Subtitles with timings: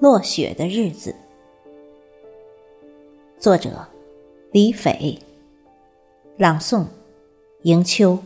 [0.00, 1.12] 落雪的日子，
[3.36, 3.88] 作者
[4.52, 5.18] 李斐，
[6.36, 6.86] 朗诵
[7.62, 8.16] 迎秋。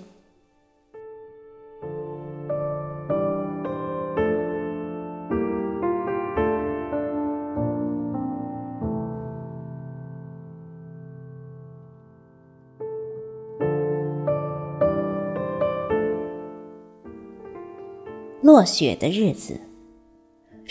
[18.43, 19.59] 落雪的日子，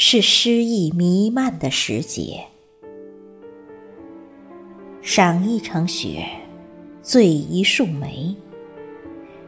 [0.04, 2.44] 是诗意弥漫的时节。
[5.00, 6.26] 赏一场雪，
[7.04, 8.36] 醉一树梅，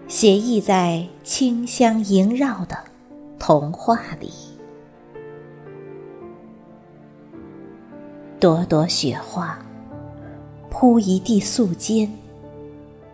[0.07, 2.77] 写意在清香萦绕的
[3.39, 4.29] 童话里。
[8.39, 9.57] 朵朵雪花，
[10.69, 12.07] 铺一地素笺，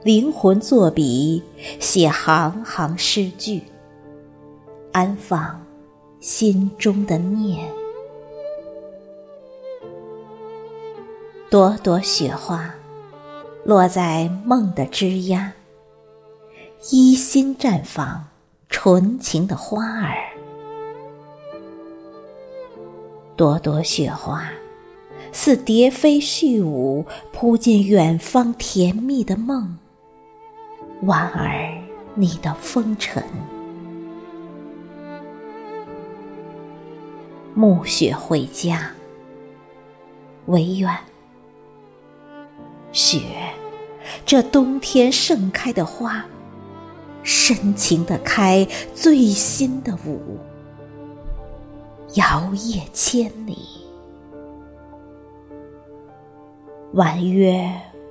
[0.04, 1.42] 灵魂作笔，
[1.80, 3.64] 写行行诗句。
[4.92, 5.66] 安放
[6.20, 7.72] 心中的念，
[11.50, 12.76] 朵朵雪花
[13.64, 15.52] 落在梦的枝桠，
[16.92, 18.28] 依心绽放
[18.68, 20.18] 纯情的花儿。
[23.38, 24.52] 朵朵雪花
[25.32, 29.78] 似蝶飞絮舞，扑进远方甜蜜的梦，
[31.04, 31.82] 婉儿
[32.14, 33.24] 你的风尘。
[37.56, 38.92] 暮雪回家，
[40.46, 40.90] 唯愿
[42.92, 43.22] 雪，
[44.26, 46.26] 这冬天盛开的花，
[47.24, 50.38] 深情的开最新的舞，
[52.16, 53.58] 摇曳千里。
[56.94, 57.70] 婉约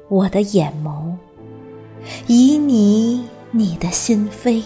[0.09, 1.17] 我的眼眸，
[2.27, 4.63] 旖旎你的心扉。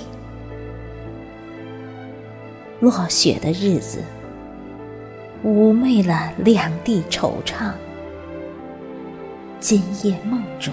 [2.80, 4.02] 落雪的日子。
[5.44, 7.72] 妩媚了两地惆怅，
[9.58, 10.72] 今夜梦中，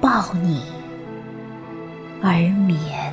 [0.00, 0.62] 抱你
[2.22, 3.12] 而眠。